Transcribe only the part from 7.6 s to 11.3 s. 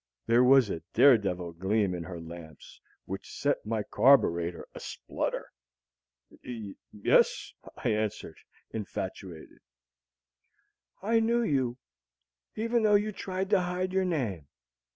I answered, infatuated. "I